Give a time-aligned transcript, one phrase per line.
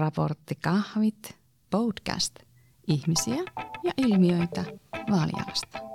[0.00, 1.38] Raportti kahvit,
[1.70, 2.34] podcast,
[2.86, 3.44] ihmisiä
[3.84, 4.64] ja ilmiöitä
[5.10, 5.89] Vaalialasta.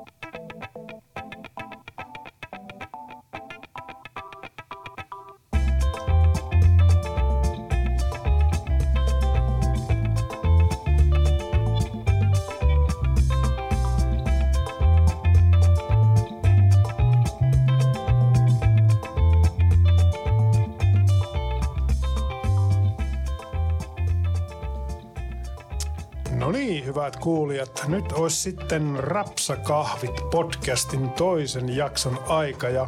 [27.25, 27.83] Kuulijat.
[27.87, 32.87] Nyt olisi sitten Rapsakahvit podcastin toisen jakson aika ja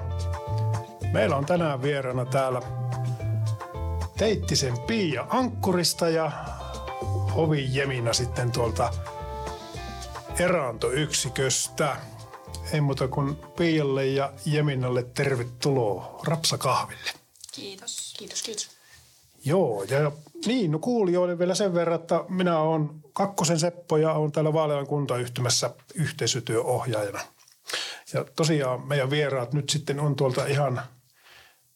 [1.11, 2.61] meillä on tänään vieraana täällä
[4.17, 6.31] Teittisen Pia Ankkurista ja
[7.35, 8.93] Hovi Jemina sitten tuolta
[10.39, 11.97] eraantoyksiköstä.
[12.73, 17.11] Ei muuta kuin Pialle ja Jeminalle tervetuloa Rapsakahville.
[17.51, 18.13] Kiitos.
[18.17, 18.76] Kiitos, kiitos.
[19.47, 20.11] Joo, ja
[20.45, 24.87] niin, no kuulijoille vielä sen verran, että minä olen Kakkosen Seppo ja olen täällä Vaalean
[24.87, 27.19] kuntayhtymässä yhteisötyöohjaajana.
[28.13, 30.81] Ja tosiaan meidän vieraat nyt sitten on tuolta ihan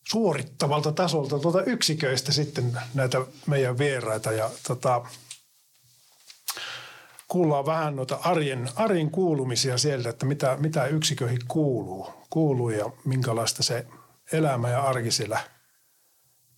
[0.08, 4.32] suorittavalta tasolta, tuolta yksiköistä sitten näitä meidän vieraita.
[4.32, 5.06] Ja tota,
[7.28, 13.64] kuullaan vähän noita arjen, arjen kuulumisia sieltä, että mitä, mitä yksiköihin kuuluu, kuuluu ja minkälaista
[13.64, 13.86] se
[14.34, 15.40] elämä ja arki siellä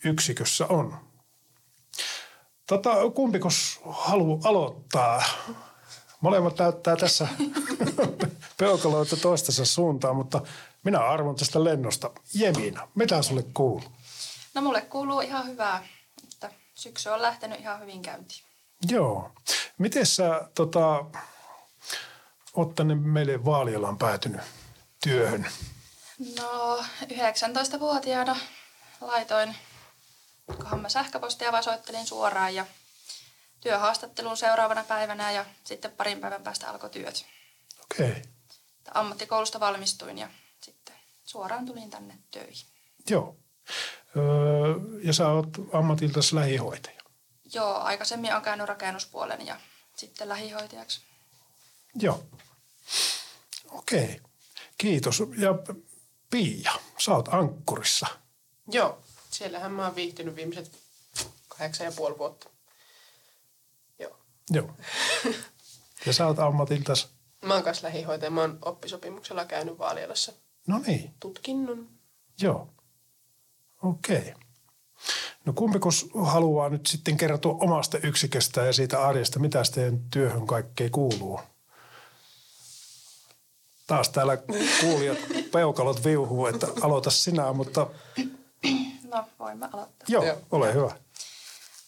[0.03, 0.97] yksikössä on.
[2.67, 5.23] Tota, kumpikos haluaa aloittaa?
[6.21, 7.27] Molemmat näyttää tässä
[8.57, 10.41] peukaloita toistensa suuntaan, mutta
[10.83, 12.11] minä arvon tästä lennosta.
[12.33, 13.83] Jemina, mitä sulle kuuluu?
[14.53, 15.87] No mulle kuuluu ihan hyvää,
[16.23, 18.43] että syksy on lähtenyt ihan hyvin käyntiin.
[18.89, 19.31] Joo.
[19.77, 21.05] Miten sä tota,
[22.53, 24.41] oot tänne meille Vaalialaan päätynyt
[25.03, 25.47] työhön?
[26.41, 28.35] No 19-vuotiaana
[29.01, 29.55] laitoin,
[30.45, 32.65] kohan mä sähköpostia vaan soittelin suoraan ja
[33.61, 37.25] työhaastatteluun seuraavana päivänä ja sitten parin päivän päästä alkoi työt.
[37.83, 38.09] Okei.
[38.09, 38.21] Okay.
[38.93, 40.29] Ammattikoulusta valmistuin ja
[40.61, 40.95] sitten
[41.25, 42.67] suoraan tulin tänne töihin.
[43.09, 43.37] Joo.
[44.17, 44.23] Öö,
[45.03, 47.01] ja sä oot ammatiltasi lähihoitaja.
[47.53, 49.57] Joo, aikaisemmin on käynyt rakennuspuolen ja
[49.95, 51.01] sitten lähihoitajaksi.
[51.95, 52.23] Joo.
[53.71, 54.03] Okei.
[54.03, 54.19] Okay.
[54.77, 55.19] Kiitos.
[55.37, 55.53] Ja
[56.29, 58.07] Pia, sä oot ankkurissa.
[58.71, 59.03] Joo,
[59.33, 60.71] siellähän mä oon viihtynyt viimeiset
[61.47, 62.49] kahdeksan ja puoli vuotta.
[63.99, 64.17] Joo.
[64.49, 64.69] Joo.
[66.05, 67.09] Ja sä oot ammatiltas?
[67.45, 68.31] Mä oon kanssa lähihoitaja.
[68.31, 70.33] Mä oon oppisopimuksella käynyt Vaalialassa
[70.67, 71.89] No niin, tutkinnon.
[72.41, 72.73] joo.
[73.83, 74.17] Okei.
[74.17, 74.33] Okay.
[75.45, 80.89] No kumpikos haluaa nyt sitten kertoa omasta yksiköstä ja siitä arjesta, mitä teidän työhön kaikkea
[80.89, 81.39] kuuluu?
[83.87, 84.37] Taas täällä
[84.81, 85.17] kuulijat
[85.51, 87.87] peukalot viuhuu, että aloita sinä, mutta
[89.13, 90.05] No, voin mä aloittaa.
[90.07, 90.37] joo, Joo.
[90.51, 90.95] ole hyvä.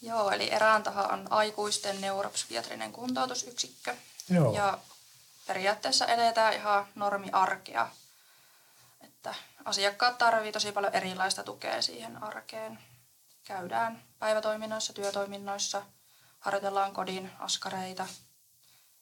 [0.01, 3.95] Joo, eli Erääntaha on aikuisten neuropsykiatrinen kuntoutusyksikkö.
[4.29, 4.53] Joo.
[4.55, 4.77] Ja
[5.47, 7.89] periaatteessa eletään ihan normiarkea.
[9.01, 12.79] Että asiakkaat tarvii tosi paljon erilaista tukea siihen arkeen.
[13.43, 15.81] Käydään päivätoiminnoissa, työtoiminnoissa,
[16.39, 18.07] harjoitellaan kodin askareita,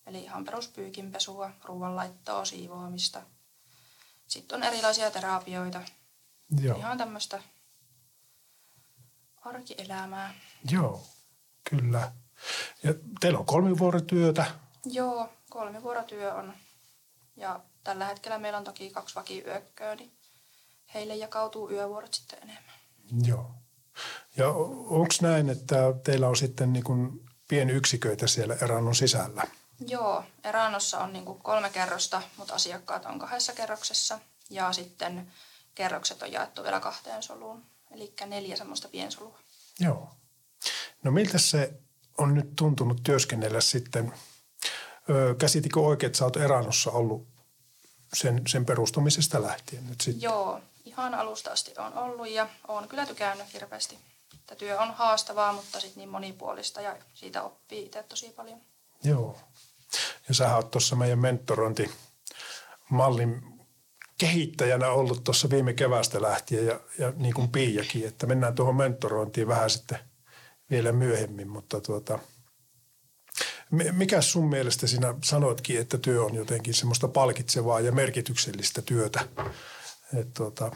[0.06, 3.22] eli ihan peruspyykinpesua, ruoanlaittoa, siivoamista.
[4.28, 5.82] Sitten on erilaisia terapioita,
[6.62, 6.78] Joo.
[6.78, 7.42] ihan tämmöistä
[9.46, 10.34] arkielämää.
[10.72, 11.04] Joo,
[11.70, 12.12] kyllä.
[12.84, 14.46] Ja teillä on kolmivuorotyötä.
[14.86, 16.54] Joo, kolmivuorotyö on.
[17.36, 20.12] Ja tällä hetkellä meillä on toki kaksi vakiyökköä, niin
[20.94, 22.76] heille jakautuu yövuorot sitten enemmän.
[23.24, 23.52] Joo.
[24.38, 29.44] Ja onko näin, että teillä on sitten niin kuin pienyksiköitä siellä erannon sisällä?
[29.88, 34.20] Joo, Erannossa on niin kolme kerrosta, mutta asiakkaat on kahdessa kerroksessa.
[34.50, 35.31] Ja sitten
[35.75, 39.40] kerrokset on jaettu vielä kahteen soluun, eli neljä semmoista piensolua.
[39.80, 40.09] Joo.
[41.04, 41.74] No miltä se
[42.18, 44.14] on nyt tuntunut työskennellä sitten?
[45.09, 47.28] Öö, käsitikö oikein, että sä oot erannossa ollut
[48.14, 50.22] sen, sen perustumisesta lähtien nyt sitten?
[50.22, 54.00] Joo, ihan alusta asti on ollut ja on kyllä tykännyt hirveästi.
[54.34, 58.62] Että työ on haastavaa, mutta sitten niin monipuolista ja siitä oppii itse tosi paljon.
[59.04, 59.40] Joo.
[60.28, 63.53] Ja sä oot tuossa meidän mentorointimallin
[64.18, 69.48] kehittäjänä ollut tuossa viime kevästä lähtien ja, ja niin kuin Piiakin, että mennään tuohon mentorointiin
[69.48, 70.00] vähän sitten
[70.69, 72.19] vielä myöhemmin, mutta tuota,
[73.71, 79.27] mi- mikä sun mielestä sinä sanoitkin, että työ on jotenkin semmoista palkitsevaa ja merkityksellistä työtä,
[80.13, 80.75] että tuota,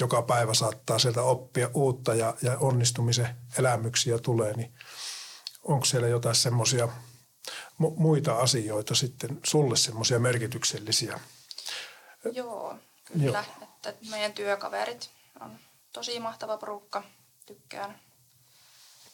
[0.00, 3.28] joka päivä saattaa sieltä oppia uutta ja, ja onnistumisen
[3.58, 4.72] elämyksiä tulee, niin
[5.62, 6.88] onko siellä jotain semmoisia
[7.82, 11.20] mu- muita asioita sitten sulle semmoisia merkityksellisiä?
[12.32, 13.44] Joo, kyllä.
[13.62, 15.10] Että meidän työkaverit
[15.40, 15.58] on
[15.92, 17.02] tosi mahtava porukka.
[17.46, 17.98] Tykkään Joo.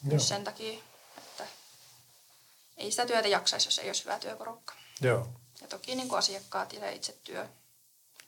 [0.03, 0.81] myös sen takia
[1.19, 1.47] Että
[2.77, 4.75] ei sitä työtä jaksaisi, jos ei olisi hyvä työporukka.
[5.01, 5.29] Joo,
[5.61, 7.49] Ja toki niin kuin asiakkaat ja itse työ,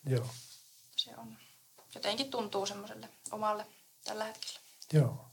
[0.07, 0.27] joo,
[0.97, 1.37] se on
[1.95, 3.67] jotenkin tuntuu semmoiselle omalle
[4.05, 4.61] tällä hetkellä.
[4.93, 5.27] joo.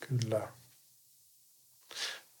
[0.00, 0.52] Kyllä.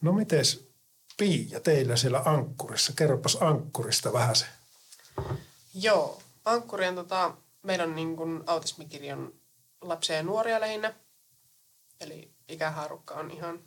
[0.00, 0.68] No mites
[1.16, 2.92] Pia teillä siellä Ankkurissa?
[2.96, 4.46] Kerropas Ankkurista vähän se.
[5.74, 9.34] Joo, Ankkuri on tota, meillä on niin kuin autismikirjon
[9.80, 10.94] lapsia ja nuoria lähinnä.
[12.00, 13.64] Eli ikähaarukka on ihan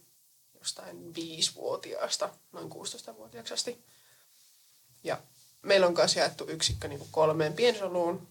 [0.53, 3.85] jostain viisivuotiaasta noin 16-vuotiaaksi asti.
[5.03, 5.21] Ja
[5.61, 8.27] meillä on myös jaettu yksikkö niin kuin kolmeen piensoluun,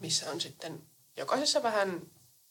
[0.00, 0.82] missä on sitten
[1.16, 2.02] jokaisessa vähän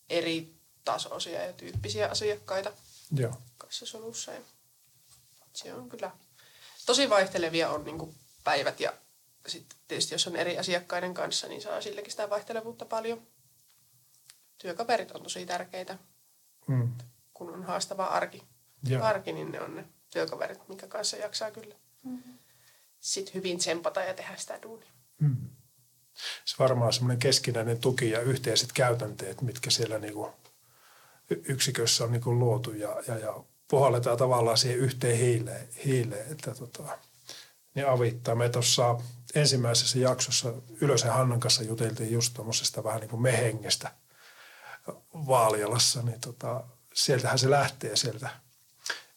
[0.09, 0.55] eri
[0.85, 2.71] tasoisia ja tyyppisiä asiakkaita
[3.15, 4.31] Joo, jokaisessa solussa.
[4.31, 4.41] Ja
[5.53, 6.11] se on kyllä
[6.85, 8.93] tosi vaihtelevia on niin kuin päivät ja
[9.47, 13.27] sitten tietysti jos on eri asiakkaiden kanssa, niin saa silläkin sitä vaihtelevuutta paljon.
[14.57, 15.97] Työkaverit on tosi tärkeitä,
[16.67, 16.91] mm.
[17.33, 18.43] kun on haastava arki.
[18.87, 19.03] Joo.
[19.03, 22.33] arki, niin ne on ne työkaverit, minkä kanssa jaksaa kyllä Mm-hmm.
[22.99, 24.91] sit hyvin tsempata ja tehdä sitä duunia.
[25.19, 25.49] Mm.
[26.45, 30.29] Se varmaan semmoinen keskinäinen tuki ja yhteiset käytänteet, mitkä siellä niinku
[31.29, 36.99] yksikössä on niinku luotu ja, ja, ja puhalletaan tavallaan siihen yhteen hiileen, hiileen että tota,
[37.75, 38.35] niin avittaa.
[38.35, 38.99] Me tuossa
[39.35, 43.91] ensimmäisessä jaksossa Ylösen Hannan kanssa juteltiin just tuommoisesta vähän niin kuin mehengestä
[45.13, 46.63] Vaalialassa, niin tota,
[46.93, 48.29] sieltähän se lähtee sieltä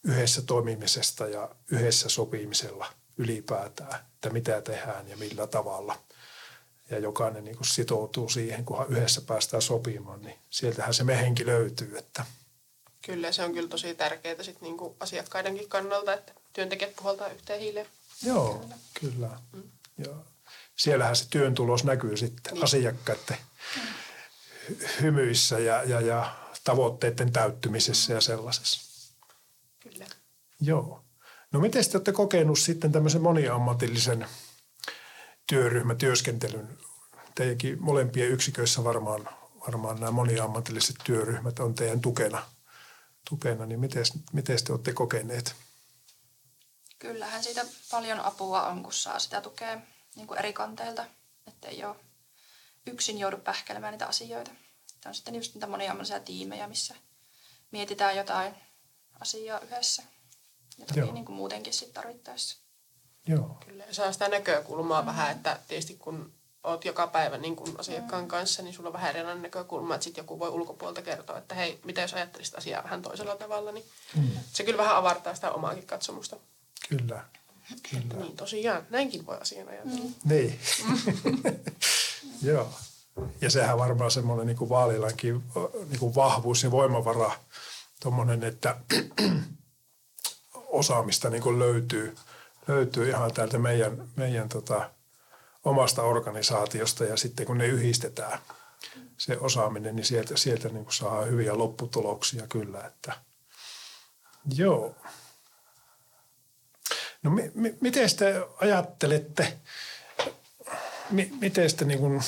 [0.04, 2.86] yhdessä toimimisesta ja yhdessä sopimisella
[3.18, 5.98] ylipäätään, että mitä tehdään ja millä tavalla.
[6.90, 11.98] Ja jokainen niin kuin sitoutuu siihen, kunhan yhdessä päästään sopimaan, niin sieltähän se mehenki löytyy.
[11.98, 12.24] Että
[13.06, 17.86] Kyllä, se on kyllä tosi tärkeää sit niinku asiakkaidenkin kannalta, että työntekijät puhaltaa yhteen hiileen.
[18.22, 18.64] joo,
[19.00, 19.38] kyllä.
[19.98, 20.14] Ja
[20.76, 22.64] siellähän se työn tulos näkyy sitten Niin.
[22.64, 23.36] asiakkaiden
[24.70, 28.80] hy- hymyissä ja, ja, ja tavoitteiden täyttymisessä ja sellaisessa.
[29.80, 30.06] Kyllä.
[30.60, 31.04] Joo.
[31.52, 34.26] No miten te olette kokenut sitten tämmöisen moniammatillisen
[35.46, 36.78] työryhmätyöskentelyn?
[37.34, 39.28] Teidänkin molempien yksiköissä varmaan,
[39.66, 42.42] varmaan nämä moniammatilliset työryhmät on teidän tukena.
[43.28, 45.54] tukena niin miten, miten te olette kokeneet?
[47.12, 49.80] Kyllähän siitä paljon apua on, kun saa sitä tukea
[50.16, 51.04] niin kuin eri kanteilta,
[51.46, 51.96] että ei ole
[52.86, 54.50] yksin joudu pähkäilemään niitä asioita.
[54.94, 56.94] Että on sitten just niitä moniammatillisia tiimejä, missä
[57.70, 58.54] mietitään jotain
[59.20, 60.02] asiaa yhdessä.
[60.78, 61.12] Ja toki Joo.
[61.12, 62.58] niin kuin muutenkin sitten tarvittaessa.
[63.26, 65.06] Joo, Kyllä, saa sitä näkökulmaa mm.
[65.06, 66.34] vähän, että tietysti kun
[66.64, 68.28] oot joka päivä niin kun asiakkaan mm.
[68.28, 71.80] kanssa, niin sulla on vähän erilainen näkökulma, että sitten joku voi ulkopuolelta kertoa, että hei,
[71.84, 73.86] mitä jos ajattelisit asiaa vähän toisella tavalla, niin
[74.16, 74.30] mm.
[74.52, 76.36] se kyllä vähän avartaa sitä omaakin katsomusta.
[76.88, 77.24] Kyllä.
[77.90, 78.24] kyllä.
[78.24, 80.04] Niin tosiaan, näinkin voi asian ajatella.
[80.04, 80.14] Mm.
[80.24, 80.60] Niin.
[82.42, 82.72] Joo.
[83.40, 85.42] Ja sehän varmaan semmoinen niin vaalilankin
[85.88, 87.32] niin kuin vahvuus ja voimavara,
[88.00, 88.76] tommonen, että
[90.54, 92.16] osaamista niin kuin löytyy,
[92.68, 94.90] löytyy ihan täältä meidän, meidän tota,
[95.64, 98.38] omasta organisaatiosta ja sitten kun ne yhdistetään,
[99.18, 102.80] se osaaminen, niin sieltä, sieltä niin kuin saa hyviä lopputuloksia kyllä.
[102.80, 103.12] Että.
[104.54, 104.96] Joo.
[107.24, 109.58] No mi, mi, miten te ajattelette,
[111.10, 112.20] mi, miten te niin kuin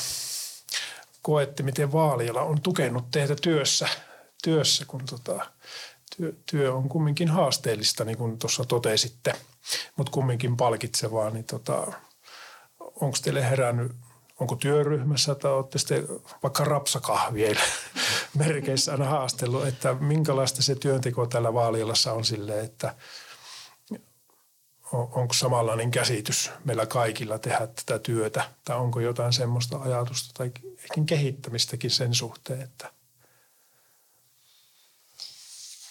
[1.22, 3.88] koette, miten Vaaliala on tukenut teitä työssä,
[4.44, 5.46] työssä kun tota,
[6.16, 9.32] työ, työ on kumminkin haasteellista, niin kuin tuossa totesitte,
[9.96, 11.92] mutta kumminkin palkitsevaa, niin tota,
[12.80, 13.92] onko teille herännyt,
[14.40, 16.08] onko työryhmässä tai olette sitten
[16.42, 17.62] vaikka rapsakahvieilla
[18.44, 22.94] merkeissä aina haastellut, että minkälaista se työnteko tällä Vaalialassa on silleen, että
[24.92, 31.00] onko samanlainen käsitys meillä kaikilla tehdä tätä työtä, tai onko jotain semmoista ajatusta tai ehkä
[31.06, 32.92] kehittämistäkin sen suhteen, että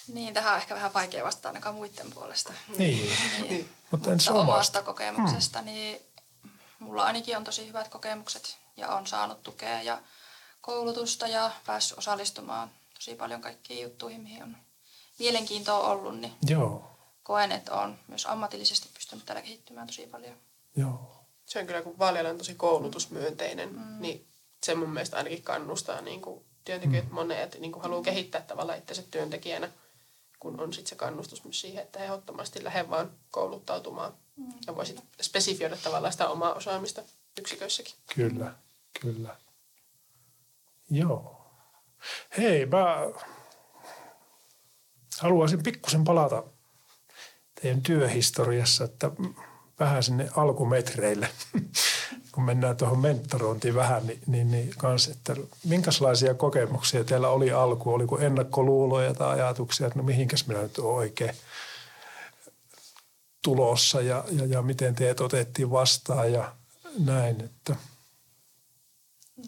[0.07, 2.53] Niin, tähän on ehkä vähän vaikea vastata ainakaan muiden puolesta.
[2.77, 3.09] niin,
[3.49, 3.69] Niin.
[3.91, 4.33] mutta Mutta omasta?
[4.53, 6.01] omasta kokemuksesta, niin
[6.79, 10.01] mulla ainakin on tosi hyvät kokemukset ja on saanut tukea ja
[10.61, 14.57] koulutusta ja päässyt osallistumaan tosi paljon kaikkiin juttuihin, mihin on
[15.19, 16.94] mielenkiintoa ollut, niin Joo,
[17.25, 20.37] koen, että olen myös ammatillisesti pystynyt täällä kehittymään tosi paljon.
[20.75, 24.01] joo, Se on kyllä, kun Vaaliala on tosi koulutusmyönteinen, mm.
[24.01, 24.27] niin
[24.63, 27.13] se mun mielestä ainakin kannustaa niin kuin työntekijät mm.
[27.13, 29.69] monet, niin kuin haluaa kehittää tavallaan itsensä työntekijänä,
[30.39, 34.53] kun on sitten se kannustus myös siihen, että he ehdottomasti lähde vaan kouluttautumaan mm.
[34.67, 37.03] ja voisit spesifioida tavallaan sitä omaa osaamista
[37.39, 37.93] yksiköissäkin.
[38.15, 38.55] kyllä,
[39.01, 39.35] kyllä.
[40.89, 41.45] Joo.
[42.37, 42.97] Hei, mä
[45.19, 46.43] haluaisin pikkusen palata
[47.61, 49.11] teidän työhistoriassa, että
[49.79, 51.29] vähän sinne alkumetreille,
[52.31, 55.35] kun mennään tuohon mentorointiin vähän, niin, niin, niin kans, että
[55.65, 57.93] minkälaisia kokemuksia teillä oli alku?
[57.93, 61.35] Oliko ennakkoluuloja tai ajatuksia, että no mihinkäs minä nyt olen oikein
[63.41, 66.55] tulossa ja, ja, ja miten teet otettiin vastaan ja
[67.05, 67.75] näin, että–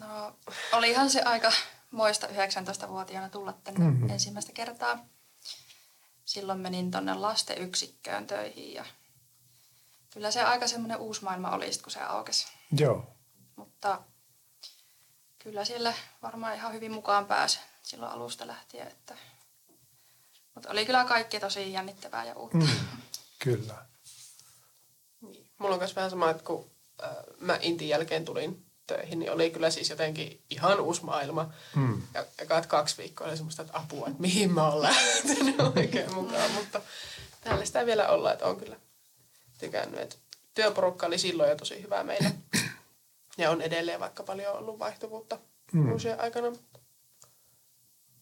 [0.00, 0.32] No,
[0.72, 1.52] olihan se aika
[1.90, 4.10] moista 19-vuotiaana tulla tänne mm-hmm.
[4.10, 4.98] ensimmäistä kertaa.
[6.28, 8.84] Silloin menin tonne lasten yksikköön töihin ja
[10.10, 12.46] kyllä se aika semmoinen uusi maailma oli, kun se aukesi.
[12.78, 13.06] Joo.
[13.56, 14.02] Mutta
[15.38, 18.88] kyllä siellä varmaan ihan hyvin mukaan pääsi silloin alusta lähtien.
[18.88, 19.16] Että...
[20.54, 22.56] Mutta oli kyllä kaikki tosi jännittävää ja uutta.
[22.56, 22.68] Mm,
[23.38, 23.86] kyllä.
[25.20, 25.50] Niin.
[25.58, 26.70] Mulla on myös vähän sama, että kun
[27.02, 31.52] äh, mä Intin jälkeen tulin töihin, niin oli kyllä siis jotenkin ihan uusi maailma.
[31.76, 32.02] Mm.
[32.14, 36.50] Ja ekat kaksi viikkoa oli semmoista, että apua, että mihin mä oon lähtenyt oikein mukaan.
[36.50, 36.80] Mutta
[37.40, 38.76] täällä sitä vielä olla, että on kyllä
[39.58, 40.00] tykännyt.
[40.00, 40.16] Että
[40.54, 42.30] työporukka oli silloin jo tosi hyvä meillä.
[43.38, 45.38] Ja on edelleen vaikka paljon ollut vaihtuvuutta
[45.72, 45.92] mm.
[45.92, 46.56] uusien aikana.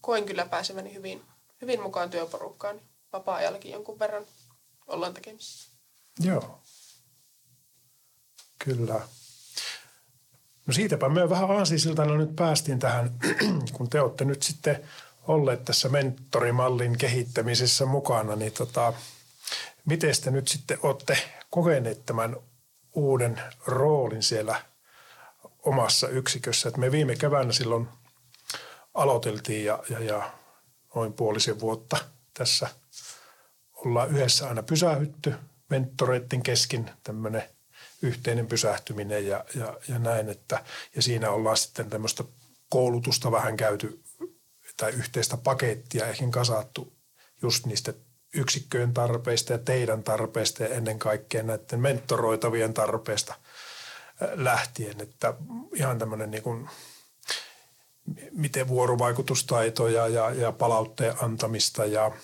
[0.00, 1.24] Koin kyllä pääseväni hyvin,
[1.60, 2.80] hyvin mukaan työporukkaan.
[3.12, 4.26] Vapaa-ajallakin jonkun verran
[4.86, 5.70] ollaan tekemisissä.
[6.20, 6.60] Joo.
[8.64, 9.00] Kyllä.
[10.66, 13.10] No siitäpä me vähän aasisiltana nyt päästiin tähän,
[13.76, 14.82] kun te olette nyt sitten
[15.26, 18.92] olleet tässä mentorimallin kehittämisessä mukana, niin tota,
[19.84, 21.18] miten te nyt sitten olette
[21.50, 22.36] kokeneet tämän
[22.94, 24.62] uuden roolin siellä
[25.58, 26.68] omassa yksikössä?
[26.68, 27.88] Et me viime keväänä silloin
[28.94, 30.32] aloiteltiin ja, ja, ja
[30.94, 31.96] noin puolisen vuotta
[32.34, 32.68] tässä
[33.74, 35.34] ollaan yhdessä aina pysähytty
[35.70, 37.42] mentoreiden keskin tämmöinen
[38.02, 40.28] yhteinen pysähtyminen ja, ja, ja näin.
[40.28, 40.64] Että,
[40.96, 42.24] ja siinä ollaan sitten tämmöistä
[42.68, 44.02] koulutusta vähän käyty
[44.76, 46.92] tai yhteistä pakettia ehkä kasattu
[47.42, 47.94] just niistä
[48.34, 55.00] yksikköjen tarpeista ja teidän tarpeista ja ennen kaikkea näiden mentoroitavien tarpeista äh, lähtien.
[55.00, 55.34] Että
[55.74, 56.68] ihan tämmöinen niin kuin,
[58.30, 62.10] miten vuorovaikutustaitoja ja, ja palautteen antamista ja–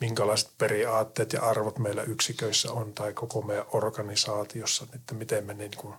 [0.00, 5.76] minkälaiset periaatteet ja arvot meillä yksiköissä on tai koko meidän organisaatiossa, että miten me niin
[5.76, 5.94] kuin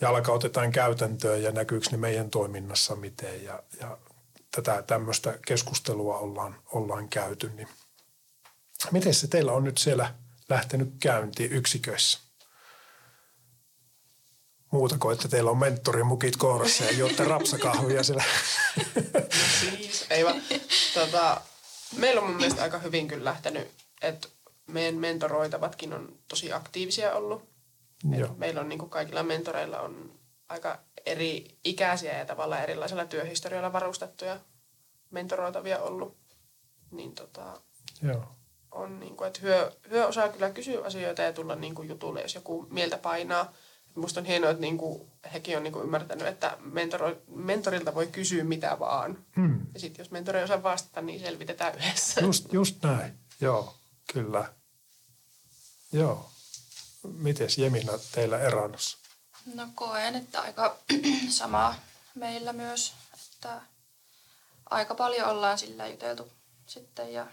[0.00, 3.98] jalkautetaan käytäntöön ja näkyykö ne meidän toiminnassa miten ja, ja
[4.50, 7.50] tätä tämmöistä keskustelua ollaan, ollaan käyty.
[7.50, 7.68] Niin
[8.90, 10.14] miten se teillä on nyt siellä
[10.48, 12.18] lähtenyt käyntiin yksiköissä?
[14.72, 18.24] Muuta kuin, että teillä on mentorimukit kourassa ja juotte rapsakahvia siellä.
[19.14, 19.20] No
[19.60, 20.42] siis, ei vaan.
[20.94, 21.40] Tota,
[21.96, 23.68] meillä on mun mielestä aika hyvin kyllä lähtenyt,
[24.02, 24.28] että
[24.66, 27.48] meidän mentoroitavatkin on tosi aktiivisia ollut.
[28.16, 28.34] Joo.
[28.36, 34.40] Meillä on niin kuin kaikilla mentoreilla on aika eri ikäisiä ja tavallaan erilaisella työhistorialla varustettuja
[35.10, 36.16] mentoroitavia ollut.
[36.90, 37.60] Niin tota,
[38.02, 38.24] Joo.
[38.70, 42.22] on niin kuin, että hyö, hyö osaa kyllä kysyä asioita ja tulla niin kuin jutulle,
[42.22, 43.52] jos joku mieltä painaa.
[43.96, 48.06] Musta on hienoa, että niin kuin, hekin on niin kuin ymmärtänyt, että mentoro, mentorilta voi
[48.06, 49.18] kysyä mitä vaan.
[49.36, 49.60] Hmm.
[49.74, 52.20] Ja sitten jos mentori osaa vastata, niin selvitetään yhdessä.
[52.20, 53.74] Just, just näin, joo,
[54.12, 54.52] kyllä.
[55.92, 56.30] Joo.
[57.02, 58.98] Mites Jemina teillä erannossa?
[59.54, 60.76] No koen, että aika
[61.28, 61.74] sama
[62.14, 63.60] meillä myös, että
[64.70, 66.32] aika paljon ollaan sillä juteltu
[66.66, 67.26] sitten ja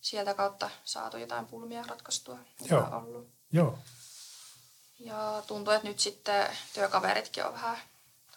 [0.00, 2.38] sieltä kautta saatu jotain pulmia ratkaistua,
[2.70, 2.80] Joo.
[2.80, 3.28] on ollut.
[3.52, 3.78] Joo.
[5.00, 7.76] Ja tuntuu, että nyt sitten työkaveritkin on vähän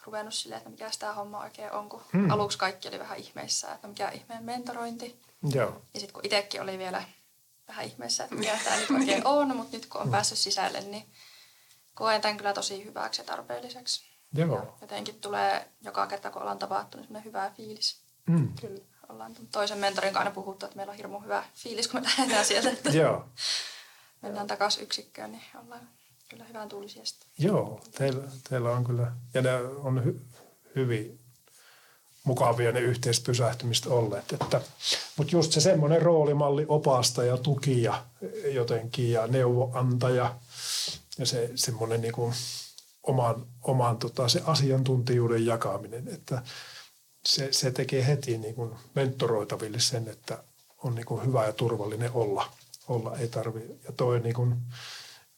[0.04, 2.30] ruvennut silleen, että mikä tämä homma oikein on, kun hmm.
[2.30, 5.20] aluksi kaikki oli vähän ihmeissä, että mikä ihmeen mentorointi.
[5.52, 5.82] Joo.
[5.94, 7.04] Ja sitten kun itsekin oli vielä
[7.68, 10.12] vähän ihmeessä, että mikä tämä nyt oikein on, mutta nyt kun on hmm.
[10.12, 11.10] päässyt sisälle, niin
[11.94, 14.04] koen tämän kyllä tosi hyväksi ja tarpeelliseksi.
[14.34, 14.56] Joo.
[14.56, 18.00] Ja jotenkin tulee joka kerta, kun ollaan tapahtunut, niin hyvä fiilis.
[18.26, 18.54] Mm.
[18.60, 18.80] Kyllä.
[19.08, 22.70] Ollaan toisen mentorin kanssa puhuttu, että meillä on hirmu hyvä fiilis, kun me lähdetään sieltä.
[22.70, 23.28] Että Joo.
[24.22, 25.88] mennään takaisin yksikköön, niin ollaan
[26.34, 27.26] kyllä hyvän tuulisesti.
[27.38, 30.20] Joo, teillä, teillä on kyllä, ja ne on hy,
[30.76, 31.20] hyvin
[32.24, 34.32] mukavia ne yhteispysähtymistä olleet.
[34.32, 34.60] Että,
[35.16, 38.04] mutta just se semmoinen roolimalli opasta ja tuki ja
[38.52, 40.34] jotenkin ja neuvoantaja
[41.18, 42.34] ja se semmoinen niin kuin
[43.02, 46.42] oman, oman tota, se asiantuntijuuden jakaminen, että
[47.26, 50.44] se, se tekee heti niin kuin mentoroitaville sen, että
[50.82, 52.50] on niin kuin hyvä ja turvallinen olla.
[52.88, 53.60] olla ei tarvi.
[53.84, 54.56] Ja toi niin kuin,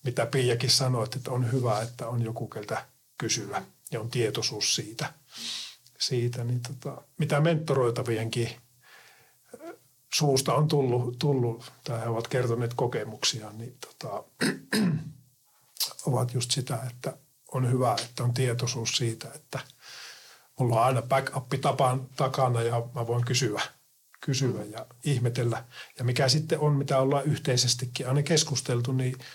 [0.07, 2.87] mitä Piiakin sanoi, että on hyvä, että on joku, keltä
[3.19, 5.15] kysyä ja on tietoisuus siitä.
[5.99, 8.51] siitä niin tota, mitä mentoroitavienkin
[10.15, 14.25] suusta on tullut, tullut tai he ovat kertoneet kokemuksia, niin tota,
[16.11, 17.17] ovat just sitä, että
[17.53, 19.59] on hyvä, että on tietoisuus siitä, että
[20.59, 23.63] mulla on aina backup tapan takana ja mä voin kysyä,
[24.21, 25.65] kysyä ja ihmetellä.
[25.99, 29.17] Ja mikä sitten on, mitä ollaan yhteisestikin aina keskusteltu, niin–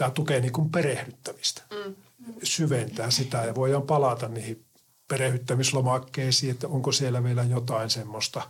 [0.00, 1.94] tämä tukee niin kuin perehdyttämistä, mm.
[2.42, 4.64] syventää sitä ja voidaan palata niihin
[5.08, 8.42] perehdyttämislomakkeisiin, että onko siellä vielä jotain semmoista,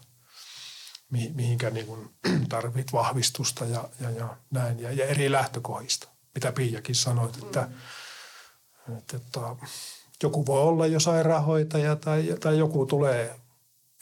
[1.10, 2.10] mihinkä niin kuin
[2.48, 7.68] tarvit vahvistusta ja, ja, ja näin ja, ja eri lähtökohdista, mitä Piiakin sanoit, että,
[8.88, 8.98] mm.
[8.98, 9.40] että, että
[10.22, 13.40] joku voi olla jo sairaanhoitaja tai, tai joku tulee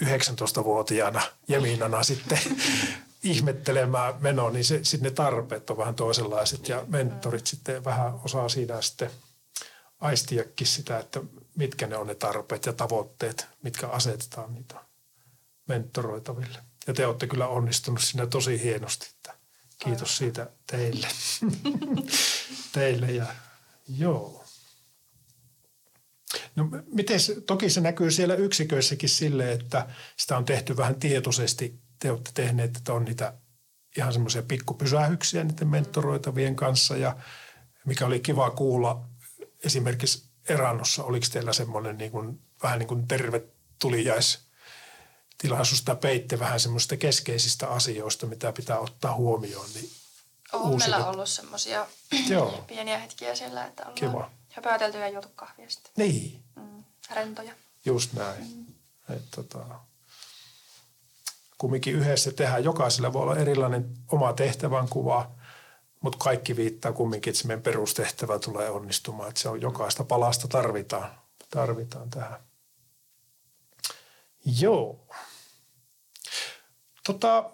[0.05, 2.39] 19-vuotiaana Jeminana sitten
[3.31, 8.49] ihmettelemään meno, niin se, sitten ne tarpeet on vähän toisenlaiset ja mentorit sitten vähän osaa
[8.49, 9.11] siinä sitten
[10.01, 11.21] aistiakin sitä, että
[11.57, 14.75] mitkä ne on ne tarpeet ja tavoitteet, mitkä asetetaan niitä
[15.69, 16.59] mentoroitaville.
[16.87, 19.07] Ja te olette kyllä onnistunut siinä tosi hienosti.
[19.17, 19.35] Että
[19.79, 21.09] kiitos siitä teille.
[22.75, 23.27] teille ja
[23.99, 24.45] joo.
[26.57, 31.79] No miten toki se näkyy siellä yksiköissäkin sille, että sitä on tehty vähän tietoisesti.
[31.99, 33.33] Te olette tehneet, että on niitä
[33.97, 37.17] ihan semmoisia pikkupysähyksiä niiden mentoroitavien kanssa ja
[37.85, 39.09] mikä oli kiva kuulla
[39.65, 44.49] esimerkiksi Erannossa, oliko teillä semmoinen niin kuin, vähän niin kuin tervetulijais
[45.39, 49.67] tilaisuus tai peitte vähän semmoista keskeisistä asioista, mitä pitää ottaa huomioon.
[49.75, 49.91] Niin
[50.53, 50.97] on uusille...
[50.97, 51.87] meillä ollut semmoisia
[52.67, 54.31] pieniä hetkiä siellä, että ollaan Kiva.
[54.51, 55.93] höpötelty ja juotu kahvia sitten.
[55.97, 56.43] Niin.
[56.57, 57.53] Mm, rentoja.
[57.85, 58.43] Just näin.
[58.43, 58.67] Mm.
[59.17, 59.59] Et, tota,
[61.59, 62.65] kumminkin yhdessä tehdään.
[62.65, 65.31] Jokaisella voi olla erilainen oma tehtävän kuva,
[66.01, 69.29] mutta kaikki viittaa kumminkin, että se meidän perustehtävä tulee onnistumaan.
[69.29, 71.11] Että se on jokaista palasta tarvitaan,
[71.51, 72.41] tarvitaan tähän.
[74.61, 75.07] Joo.
[77.07, 77.51] Tota,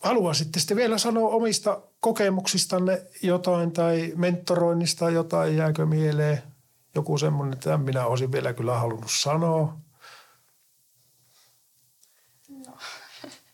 [0.00, 6.42] haluaisitte sitten vielä sanoa omista kokemuksistanne jotain tai mentoroinnista jotain, jääkö mieleen
[6.94, 9.85] joku semmoinen, että minä olisin vielä kyllä halunnut sanoa?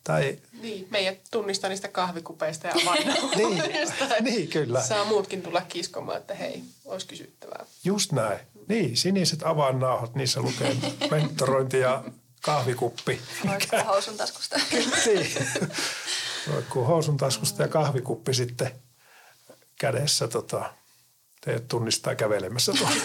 [0.05, 0.39] Tai...
[0.63, 2.75] Niin, meidät tunnistaa niistä kahvikupeista ja
[3.37, 3.63] niin,
[4.21, 4.83] niin, kyllä.
[4.83, 7.67] Saa muutkin tulla kiskomaan, että hei, olisi kysyttävää.
[7.85, 8.39] Just näin.
[8.69, 10.77] Niin, siniset avainnauhat, niissä lukee
[11.11, 12.05] mentorointi ja
[12.43, 13.21] kahvikuppi.
[13.49, 14.61] Roikkuu housun taskusta.
[15.07, 15.27] niin.
[16.53, 18.71] Roikkuu housun taskusta ja kahvikuppi sitten
[19.79, 20.75] kädessä tota,
[21.41, 22.97] teidät tunnistaa kävelemässä tuolla.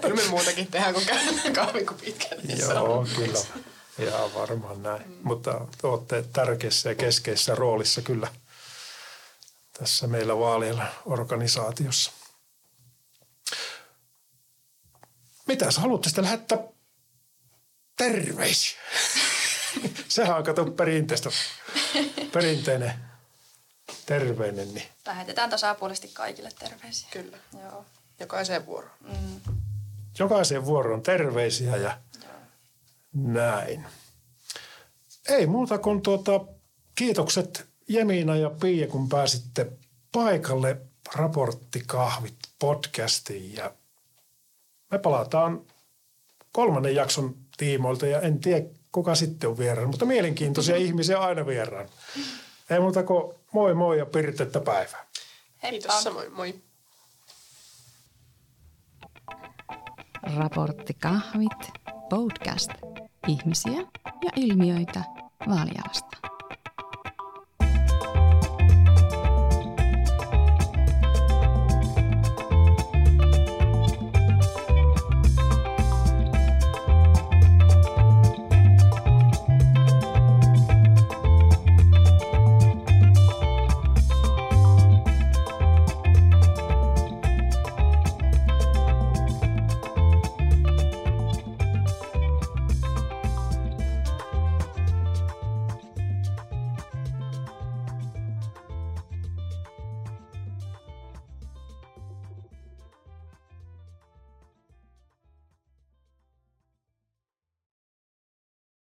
[0.00, 1.06] kyllä me muutakin tehdään kuin
[1.54, 2.72] kahvikupit kädessä.
[2.72, 3.38] Joo, kyllä.
[3.98, 5.02] Ihan varmaan näin.
[5.06, 5.16] Mm.
[5.22, 8.28] Mutta olette tärkeässä ja keskeisessä roolissa kyllä
[9.78, 12.12] tässä meillä vaalien organisaatiossa.
[15.46, 16.58] Mitä sä haluat tästä lähettää
[17.96, 18.80] terveisiä?
[20.08, 21.30] Sehän on kato perinteistä,
[22.32, 23.10] perinteinen
[24.06, 24.74] terveinen.
[24.74, 24.88] Niin.
[25.06, 27.08] Lähetetään tasapuolisesti kaikille terveisiä.
[27.10, 27.38] Kyllä.
[27.62, 27.84] Joo.
[28.20, 28.94] Jokaiseen vuoroon.
[29.00, 29.40] Mm.
[30.18, 31.98] Jokaiseen vuoroon terveisiä ja.
[33.12, 33.86] Näin.
[35.28, 36.40] Ei muuta kuin tuota,
[36.94, 39.72] kiitokset Jemina ja Pia, kun pääsitte
[40.12, 40.80] paikalle
[41.14, 43.74] raporttikahvit podcastiin ja
[44.90, 45.66] me palataan
[46.52, 50.86] kolmannen jakson tiimoilta ja en tiedä kuka sitten on vieraan, mutta mielenkiintoisia mm-hmm.
[50.88, 51.88] ihmisiä aina vieraan.
[52.70, 55.06] Ei muuta kuin moi moi ja pirtettä päivää.
[55.70, 56.54] Kiitos samoin, moi.
[60.36, 61.72] Raporttikahvit,
[62.10, 62.70] podcast,
[63.28, 63.80] ihmisiä
[64.24, 65.04] ja ilmiöitä
[65.48, 66.39] Vaalialasta.